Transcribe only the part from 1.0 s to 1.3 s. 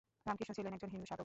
সাধক।